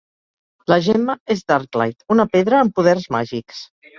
La 0.71 0.77
gemma 0.85 1.15
és 1.35 1.43
Darklight, 1.51 2.01
una 2.15 2.27
pedra 2.37 2.61
amb 2.63 2.75
poders 2.79 3.07
màgics. 3.17 3.63